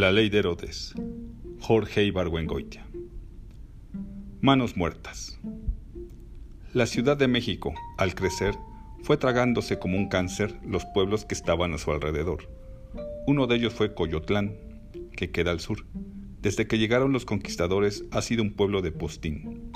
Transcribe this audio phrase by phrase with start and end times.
[0.00, 0.94] La ley de Herodes.
[1.60, 2.86] Jorge Ibargüengoitia.
[4.40, 5.38] Manos muertas.
[6.72, 8.54] La Ciudad de México, al crecer,
[9.02, 12.48] fue tragándose como un cáncer los pueblos que estaban a su alrededor.
[13.26, 14.56] Uno de ellos fue Coyotlán,
[15.18, 15.84] que queda al sur.
[16.40, 19.70] Desde que llegaron los conquistadores ha sido un pueblo de postín.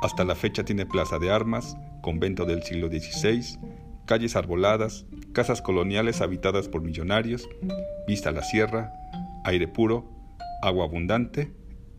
[0.00, 3.58] Hasta la fecha tiene plaza de armas, convento del siglo XVI,
[4.06, 5.04] calles arboladas,
[5.34, 7.46] casas coloniales habitadas por millonarios,
[8.06, 8.94] vista a la sierra,
[9.48, 10.04] aire puro,
[10.62, 11.52] agua abundante,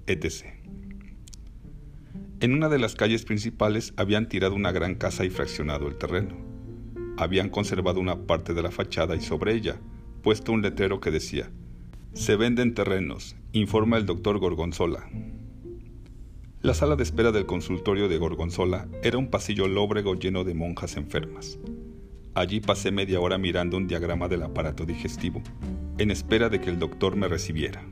[0.07, 0.45] etc.
[2.41, 6.35] En una de las calles principales habían tirado una gran casa y fraccionado el terreno.
[7.17, 9.79] Habían conservado una parte de la fachada y sobre ella
[10.21, 11.49] puesto un letrero que decía,
[12.13, 15.09] Se venden terrenos, informa el doctor Gorgonzola.
[16.61, 20.97] La sala de espera del consultorio de Gorgonzola era un pasillo lóbrego lleno de monjas
[20.97, 21.57] enfermas.
[22.35, 25.41] Allí pasé media hora mirando un diagrama del aparato digestivo,
[25.99, 27.83] en espera de que el doctor me recibiera.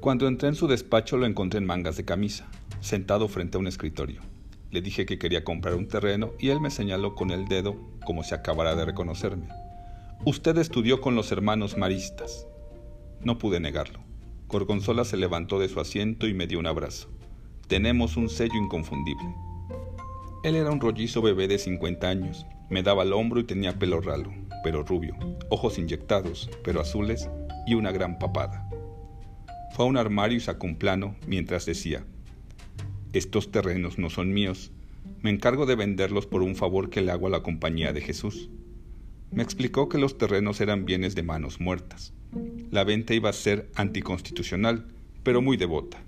[0.00, 2.48] Cuando entré en su despacho lo encontré en mangas de camisa,
[2.80, 4.22] sentado frente a un escritorio.
[4.72, 8.24] Le dije que quería comprar un terreno y él me señaló con el dedo como
[8.24, 9.46] si acabara de reconocerme.
[10.24, 12.48] Usted estudió con los hermanos maristas.
[13.22, 14.00] No pude negarlo.
[14.48, 17.08] Gorgonzola se levantó de su asiento y me dio un abrazo.
[17.68, 19.32] Tenemos un sello inconfundible.
[20.42, 22.46] Él era un rollizo bebé de 50 años.
[22.68, 25.16] Me daba el hombro y tenía pelo ralo, pero rubio,
[25.48, 27.28] ojos inyectados, pero azules
[27.66, 28.68] y una gran papada.
[29.72, 32.04] Fue a un armario y sacó un plano mientras decía,
[33.12, 34.72] estos terrenos no son míos,
[35.22, 38.50] me encargo de venderlos por un favor que le hago a la compañía de Jesús.
[39.30, 42.12] Me explicó que los terrenos eran bienes de manos muertas.
[42.70, 44.86] La venta iba a ser anticonstitucional,
[45.22, 45.98] pero muy devota.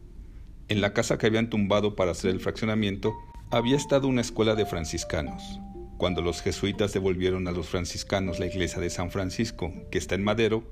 [0.68, 3.14] En la casa que habían tumbado para hacer el fraccionamiento
[3.50, 5.58] había estado una escuela de franciscanos.
[5.98, 10.24] Cuando los jesuitas devolvieron a los franciscanos la iglesia de San Francisco, que está en
[10.24, 10.64] Madero,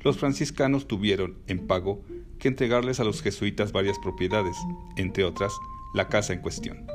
[0.00, 2.02] los franciscanos tuvieron, en pago,
[2.38, 4.56] que entregarles a los jesuitas varias propiedades,
[4.96, 5.52] entre otras,
[5.94, 6.86] la casa en cuestión.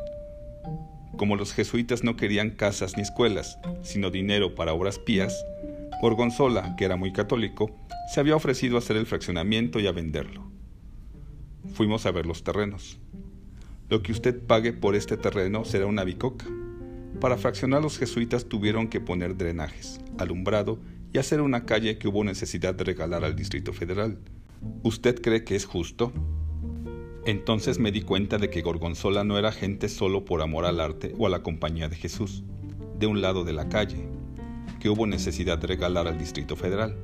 [1.17, 5.43] Como los jesuitas no querían casas ni escuelas, sino dinero para obras pías,
[6.01, 7.75] Gorgonzola, que era muy católico,
[8.13, 10.47] se había ofrecido a hacer el fraccionamiento y a venderlo
[11.77, 12.99] fuimos a ver los terrenos.
[13.89, 16.45] Lo que usted pague por este terreno será una bicoca.
[17.19, 20.77] Para fraccionar los jesuitas tuvieron que poner drenajes, alumbrado
[21.11, 24.19] y hacer una calle que hubo necesidad de regalar al Distrito Federal.
[24.83, 26.13] ¿Usted cree que es justo?
[27.25, 31.15] Entonces me di cuenta de que Gorgonzola no era gente solo por amor al arte
[31.17, 32.43] o a la compañía de Jesús,
[32.99, 34.07] de un lado de la calle,
[34.79, 36.95] que hubo necesidad de regalar al Distrito Federal.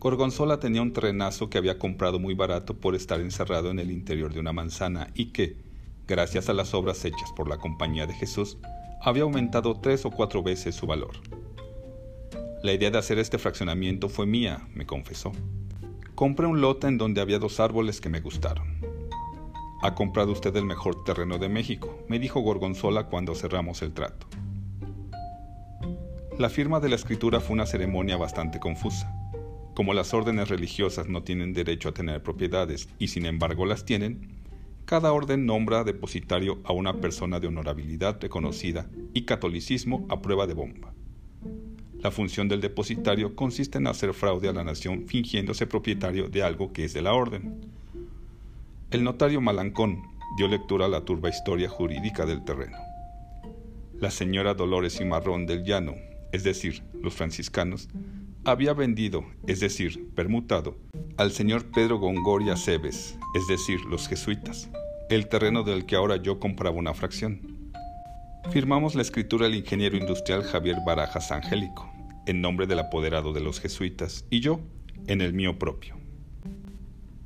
[0.00, 4.32] Gorgonzola tenía un trenazo que había comprado muy barato por estar encerrado en el interior
[4.32, 5.56] de una manzana y que,
[6.08, 8.56] gracias a las obras hechas por la Compañía de Jesús,
[9.02, 11.16] había aumentado tres o cuatro veces su valor.
[12.62, 15.32] La idea de hacer este fraccionamiento fue mía, me confesó.
[16.14, 18.80] Compré un lote en donde había dos árboles que me gustaron.
[19.82, 24.26] Ha comprado usted el mejor terreno de México, me dijo Gorgonzola cuando cerramos el trato.
[26.38, 29.12] La firma de la escritura fue una ceremonia bastante confusa.
[29.74, 34.45] Como las órdenes religiosas no tienen derecho a tener propiedades y sin embargo las tienen,
[34.86, 40.54] cada orden nombra depositario a una persona de honorabilidad reconocida y catolicismo a prueba de
[40.54, 40.94] bomba.
[41.98, 46.72] La función del depositario consiste en hacer fraude a la nación fingiéndose propietario de algo
[46.72, 47.66] que es de la orden.
[48.92, 50.02] El notario Malancón
[50.38, 52.78] dio lectura a la turba historia jurídica del terreno.
[53.98, 55.94] La señora Dolores Cimarrón del Llano,
[56.30, 57.88] es decir, los franciscanos,
[58.46, 60.76] había vendido, es decir, permutado,
[61.16, 64.70] al señor Pedro Gongoria Cebes, es decir, los jesuitas,
[65.10, 67.40] el terreno del que ahora yo compraba una fracción.
[68.52, 71.90] Firmamos la escritura el ingeniero industrial Javier Barajas Angélico,
[72.26, 74.60] en nombre del apoderado de los jesuitas, y yo,
[75.08, 75.96] en el mío propio.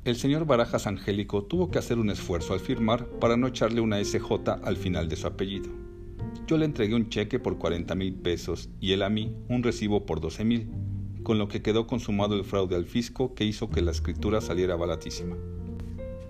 [0.03, 4.03] El señor Barajas Angélico tuvo que hacer un esfuerzo al firmar para no echarle una
[4.03, 4.31] SJ
[4.63, 5.69] al final de su apellido.
[6.47, 10.07] Yo le entregué un cheque por 40 mil pesos y él a mí un recibo
[10.07, 10.67] por 12 mil
[11.23, 14.75] con lo que quedó consumado el fraude al fisco que hizo que la escritura saliera
[14.75, 15.35] baratísima.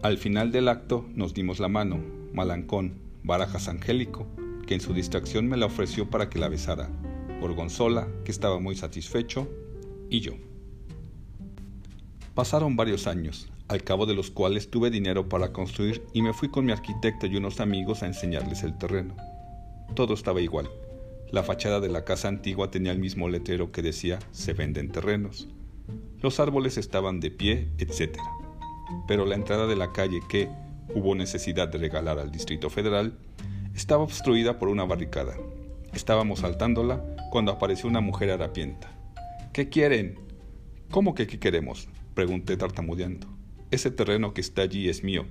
[0.02, 2.00] Al final del acto nos dimos la mano,
[2.34, 4.28] Malancón, Barajas Angélico,
[4.66, 6.90] que en su distracción me la ofreció para que la besara,
[7.40, 9.48] Gorgonzola, que estaba muy satisfecho,
[10.10, 10.34] y yo.
[12.34, 16.50] Pasaron varios años, al cabo de los cuales tuve dinero para construir y me fui
[16.50, 19.16] con mi arquitecto y unos amigos a enseñarles el terreno.
[19.96, 20.70] Todo estaba igual
[21.32, 25.48] la fachada de la casa antigua tenía el mismo letrero que decía se venden terrenos.
[26.20, 28.18] Los árboles estaban de pie, etc.
[29.08, 30.50] Pero la entrada de la calle que
[30.94, 33.18] hubo necesidad de regalar al Distrito Federal
[33.74, 35.36] estaba obstruida por una barricada.
[35.94, 38.92] Estábamos saltándola cuando apareció una mujer harapienta.
[39.54, 40.20] ¿Qué quieren?
[40.90, 41.88] ¿Cómo que qué queremos?
[42.14, 43.28] Pregunté tartamudeando.
[43.72, 45.26] Ese terreno que está allí es mío.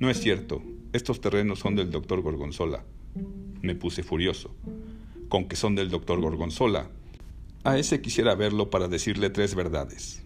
[0.00, 0.62] No es cierto.
[0.92, 2.84] Estos terrenos son del doctor Gorgonzola.
[3.62, 4.54] Me puse furioso.
[5.28, 6.88] Con que son del doctor Gorgonzola.
[7.64, 10.22] A ese quisiera verlo para decirle tres verdades.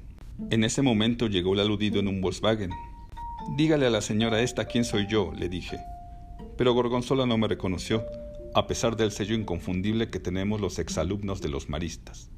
[0.51, 2.71] En ese momento llegó el aludido en un Volkswagen.
[3.57, 5.79] Dígale a la señora esta quién soy yo, le dije.
[6.57, 8.05] Pero Gorgonzola no me reconoció,
[8.55, 12.31] a pesar del sello inconfundible que tenemos los exalumnos de los maristas.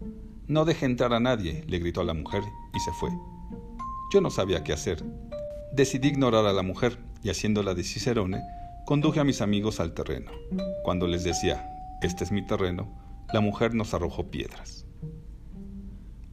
[0.47, 2.43] No deje entrar a nadie, le gritó a la mujer
[2.75, 3.11] y se fue.
[4.13, 5.03] Yo no sabía qué hacer.
[5.73, 8.43] Decidí ignorar a la mujer y haciéndola de Cicerone,
[8.85, 10.31] conduje a mis amigos al terreno.
[10.85, 11.72] Cuando les decía,
[12.03, 12.91] este es mi terreno,
[13.33, 14.85] la mujer nos arrojó piedras.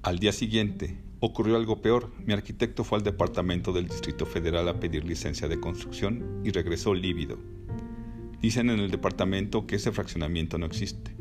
[0.02, 2.12] Al día siguiente, ocurrió algo peor.
[2.26, 6.94] Mi arquitecto fue al departamento del Distrito Federal a pedir licencia de construcción y regresó
[6.94, 7.38] lívido.
[8.42, 11.16] Dicen en el departamento que ese fraccionamiento no existe.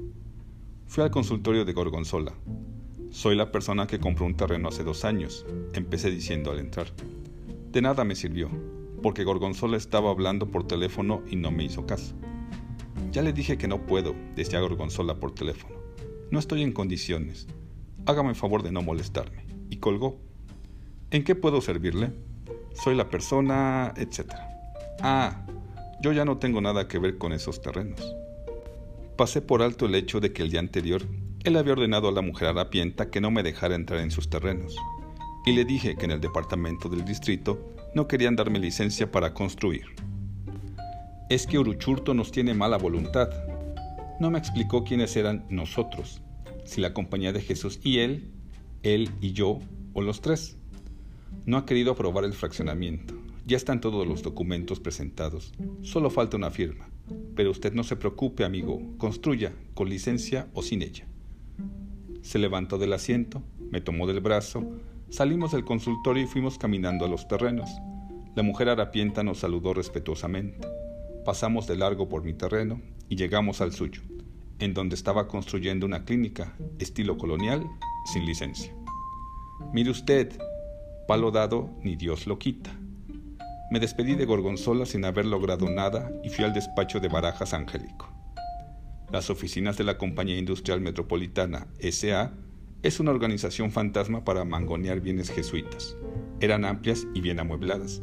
[0.87, 2.33] Fui al consultorio de Gorgonzola.
[3.11, 6.89] Soy la persona que compró un terreno hace dos años, empecé diciendo al entrar.
[7.73, 8.49] De nada me sirvió,
[9.03, 12.15] porque Gorgonzola estaba hablando por teléfono y no me hizo caso.
[13.11, 15.77] Ya le dije que no puedo, decía Gorgonzola por teléfono.
[16.31, 17.47] No estoy en condiciones.
[18.07, 19.47] Hágame el favor de no molestarme.
[19.71, 20.19] Y colgó.
[21.11, 22.13] ¿En qué puedo servirle?
[22.75, 24.33] Soy la persona, etc.
[25.01, 25.47] Ah,
[26.03, 28.15] yo ya no tengo nada que ver con esos terrenos.
[29.17, 31.03] Pasé por alto el hecho de que el día anterior
[31.45, 34.77] él había ordenado a la mujer harapienta que no me dejara entrar en sus terrenos,
[35.47, 39.87] y le dije que en el departamento del distrito no querían darme licencia para construir.
[41.29, 43.29] Es que Uruchurto nos tiene mala voluntad.
[44.19, 46.23] No me explicó quiénes eran nosotros,
[46.65, 48.31] si la compañía de Jesús y él,
[48.83, 49.59] él y yo,
[49.93, 50.57] o los tres.
[51.45, 53.13] No ha querido aprobar el fraccionamiento.
[53.45, 55.53] Ya están todos los documentos presentados.
[55.83, 56.89] Solo falta una firma.
[57.37, 58.81] Pero usted no se preocupe, amigo.
[58.97, 61.07] Construya, con licencia o sin ella.
[62.23, 64.67] Se levantó del asiento, me tomó del brazo,
[65.11, 67.69] salimos del consultorio y fuimos caminando a los terrenos.
[68.35, 70.67] La mujer harapienta nos saludó respetuosamente.
[71.29, 72.81] Pasamos de largo por mi terreno
[73.11, 74.01] y llegamos al suyo,
[74.61, 77.67] en donde estaba construyendo una clínica, estilo colonial,
[78.11, 78.75] sin licencia.
[79.75, 80.33] Mire usted,
[81.07, 82.71] palo dado ni Dios lo quita.
[83.71, 88.11] Me despedí de Gorgonzola sin haber logrado nada y fui al despacho de Barajas Angélico.
[89.13, 92.33] Las oficinas de la Compañía Industrial Metropolitana SA
[92.83, 95.95] es una organización fantasma para mangonear bienes jesuitas.
[96.41, 98.01] Eran amplias y bien amuebladas.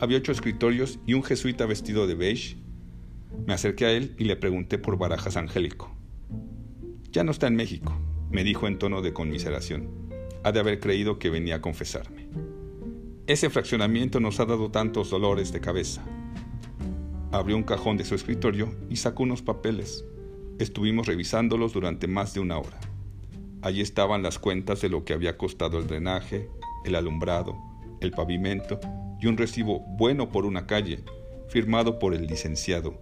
[0.00, 2.56] Había ocho escritorios y un jesuita vestido de beige.
[3.46, 5.94] Me acerqué a él y le pregunté por Barajas Angélico.
[7.12, 7.94] Ya no está en México,
[8.30, 9.90] me dijo en tono de conmiseración.
[10.42, 12.30] Ha de haber creído que venía a confesarme.
[13.26, 16.02] Ese fraccionamiento nos ha dado tantos dolores de cabeza.
[17.30, 20.06] Abrió un cajón de su escritorio y sacó unos papeles.
[20.58, 22.80] Estuvimos revisándolos durante más de una hora.
[23.60, 26.48] Allí estaban las cuentas de lo que había costado el drenaje,
[26.86, 27.54] el alumbrado,
[28.00, 28.80] el pavimento
[29.20, 31.04] y un recibo bueno por una calle,
[31.48, 32.94] firmado por el licenciado.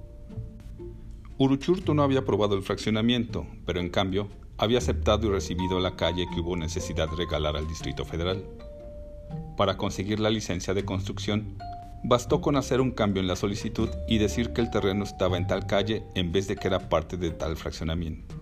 [1.39, 6.27] Uruchurto no había aprobado el fraccionamiento, pero en cambio había aceptado y recibido la calle
[6.35, 8.45] que hubo necesidad de regalar al Distrito Federal.
[9.57, 11.57] Para conseguir la licencia de construcción,
[12.05, 15.47] Bastó con hacer un cambio en la solicitud y decir que el terreno estaba en
[15.47, 18.37] tal calle en vez de que era parte de tal fraccionamiento.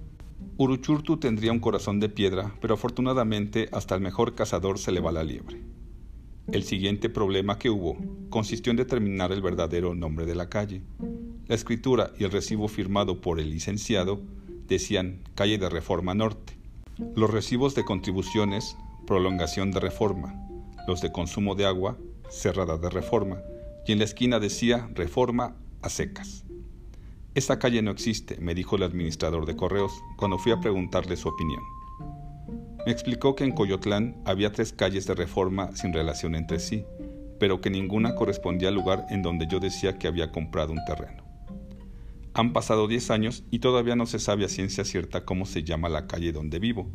[0.58, 5.10] Uruchurtu tendría un corazón de piedra, pero afortunadamente hasta el mejor cazador se le va
[5.10, 5.62] la liebre.
[6.52, 7.96] El siguiente problema que hubo
[8.30, 10.80] consistió en determinar el verdadero nombre de la calle.
[11.48, 14.20] La escritura y el recibo firmado por el licenciado
[14.68, 16.56] decían Calle de Reforma Norte.
[17.16, 18.76] Los recibos de contribuciones,
[19.06, 20.48] prolongación de reforma.
[20.86, 21.98] Los de consumo de agua,
[22.30, 23.38] cerrada de reforma,
[23.84, 26.44] y en la esquina decía reforma a secas.
[27.34, 31.28] Esta calle no existe, me dijo el administrador de correos cuando fui a preguntarle su
[31.28, 31.60] opinión.
[32.86, 36.84] Me explicó que en Coyotlán había tres calles de reforma sin relación entre sí,
[37.40, 41.24] pero que ninguna correspondía al lugar en donde yo decía que había comprado un terreno.
[42.32, 45.88] Han pasado diez años y todavía no se sabe a ciencia cierta cómo se llama
[45.88, 46.88] la calle donde vivo.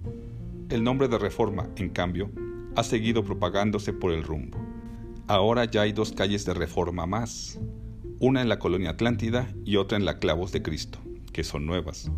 [0.70, 2.32] El nombre de reforma, en cambio,
[2.78, 4.60] ha seguido propagándose por el rumbo.
[5.28, 7.60] Ahora ya hay dos calles de reforma más,
[8.22, 11.00] una en la colonia Atlántida y otra en la Clavos de Cristo,
[11.34, 12.10] que son nuevas.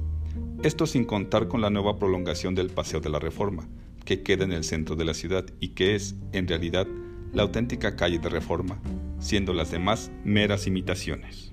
[0.64, 3.68] Esto sin contar con la nueva prolongación del Paseo de la Reforma,
[4.06, 6.88] que queda en el centro de la ciudad y que es, en realidad,
[7.34, 8.80] la auténtica calle de Reforma,
[9.20, 11.52] siendo las demás meras imitaciones.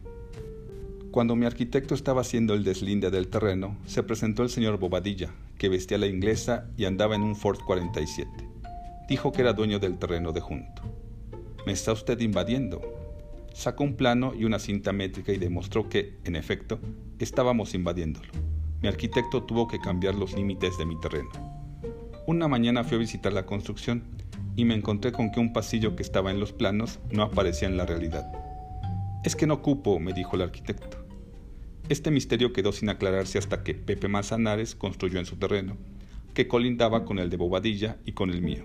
[1.10, 5.68] Cuando mi arquitecto estaba haciendo el deslinde del terreno, se presentó el señor Bobadilla, que
[5.68, 8.30] vestía la inglesa y andaba en un Ford 47.
[9.08, 10.82] Dijo que era dueño del terreno de junto.
[11.66, 12.80] Me está usted invadiendo.
[13.54, 16.78] Sacó un plano y una cinta métrica y demostró que, en efecto,
[17.18, 18.49] estábamos invadiéndolo.
[18.82, 21.28] Mi arquitecto tuvo que cambiar los límites de mi terreno.
[22.26, 24.04] Una mañana fui a visitar la construcción
[24.56, 27.76] y me encontré con que un pasillo que estaba en los planos no aparecía en
[27.76, 28.30] la realidad.
[29.22, 31.04] Es que no cupo, me dijo el arquitecto.
[31.90, 35.76] Este misterio quedó sin aclararse hasta que Pepe Manzanares construyó en su terreno,
[36.32, 38.64] que colindaba con el de Bobadilla y con el mío.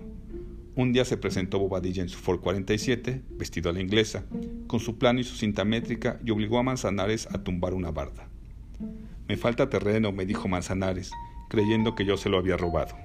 [0.76, 4.24] Un día se presentó Bobadilla en su Ford 47, vestido a la inglesa,
[4.66, 8.30] con su plano y su cinta métrica, y obligó a Manzanares a tumbar una barda.
[9.28, 11.10] Me falta terreno, me dijo Manzanares,
[11.48, 12.96] creyendo que yo se lo había robado.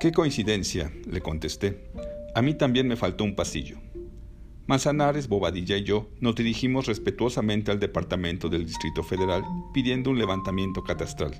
[0.00, 1.90] Qué coincidencia, le contesté.
[2.34, 3.78] A mí también me faltó un pasillo.
[4.66, 9.42] Manzanares, Bobadilla y yo nos dirigimos respetuosamente al Departamento del Distrito Federal
[9.74, 11.34] pidiendo un levantamiento catastral.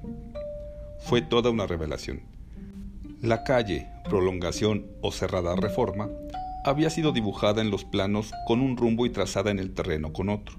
[1.00, 2.22] Fue toda una revelación.
[3.22, 6.08] La calle, prolongación o cerrada reforma
[6.64, 10.28] había sido dibujada en los planos con un rumbo y trazada en el terreno con
[10.28, 10.56] otro.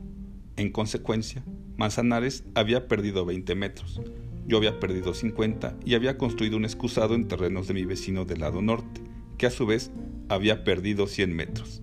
[0.56, 1.44] En consecuencia,
[1.82, 4.02] Manzanares había perdido 20 metros,
[4.46, 8.42] yo había perdido 50 y había construido un excusado en terrenos de mi vecino del
[8.42, 9.02] lado norte,
[9.40, 9.90] que a su vez
[10.30, 11.82] había perdido 100 metros.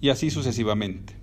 [0.00, 1.16] Y así sucesivamente.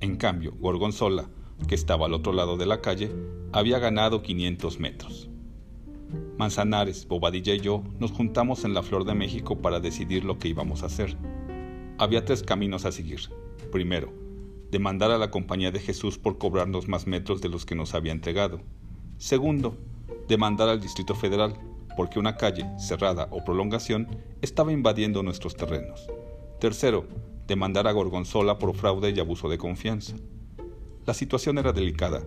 [0.00, 1.28] En cambio, Gorgonzola,
[1.68, 3.12] que estaba al otro lado de la calle,
[3.52, 5.28] había ganado 500 metros.
[6.38, 10.48] Manzanares, Bobadilla y yo nos juntamos en la Flor de México para decidir lo que
[10.48, 11.14] íbamos a hacer.
[11.98, 13.20] Había tres caminos a seguir.
[13.70, 14.23] Primero,
[14.74, 18.10] demandar a la Compañía de Jesús por cobrarnos más metros de los que nos había
[18.10, 18.60] entregado.
[19.18, 19.78] Segundo,
[20.26, 21.54] demandar al Distrito Federal,
[21.96, 24.08] porque una calle, cerrada o prolongación
[24.42, 26.08] estaba invadiendo nuestros terrenos.
[26.58, 27.06] Tercero,
[27.46, 30.16] demandar a Gorgonzola por fraude y abuso de confianza.
[31.06, 32.24] La situación era delicada,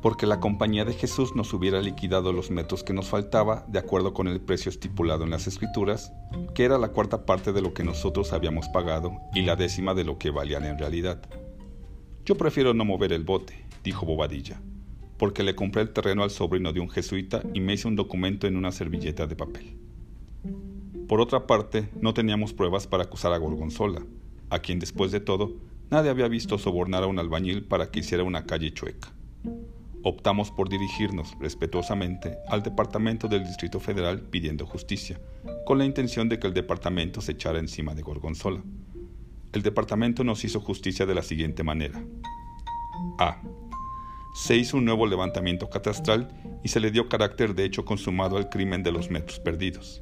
[0.00, 4.14] porque la Compañía de Jesús nos hubiera liquidado los metros que nos faltaba de acuerdo
[4.14, 6.12] con el precio estipulado en las escrituras,
[6.54, 10.04] que era la cuarta parte de lo que nosotros habíamos pagado y la décima de
[10.04, 11.20] lo que valían en realidad.
[12.28, 14.60] Yo prefiero no mover el bote, dijo Bobadilla
[15.16, 18.46] porque le compré el terreno al sobrino de un jesuita y me hice un documento
[18.46, 19.78] en una servilleta de papel.
[21.08, 24.02] Por otra parte, no teníamos pruebas para acusar a Gorgonzola,
[24.50, 25.56] a quien después de todo
[25.88, 29.10] nadie había visto sobornar a un albañil para que hiciera una calle chueca.
[30.02, 35.18] Optamos por dirigirnos respetuosamente al Departamento del Distrito Federal pidiendo justicia,
[35.64, 38.62] con la intención de que el departamento se echara encima de Gorgonzola.
[39.58, 42.00] El departamento nos hizo justicia de la siguiente manera.
[43.18, 43.42] A
[44.32, 46.30] se hizo un nuevo levantamiento catastral
[46.62, 50.00] y se le dio carácter de hecho consumado al crimen de los metros perdidos.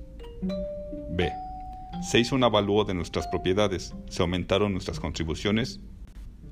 [1.09, 1.33] B.
[2.03, 5.81] Se hizo un avalúo de nuestras propiedades, se aumentaron nuestras contribuciones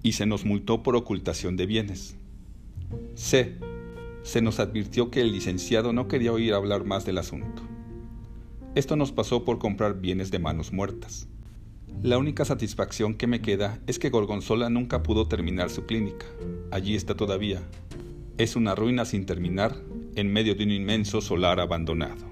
[0.03, 2.17] y se nos multó por ocultación de bienes.
[3.17, 3.59] C.
[4.23, 7.61] Se nos advirtió que el licenciado no quería oír hablar más del asunto.
[8.75, 11.29] Esto nos pasó por comprar bienes de manos muertas.
[12.05, 16.27] La única satisfacción que me queda es que Gorgonzola nunca pudo terminar su clínica.
[16.71, 17.63] Allí está todavía.
[18.37, 19.75] Es una ruina sin terminar
[20.15, 22.27] en medio de un inmenso solar abandonado.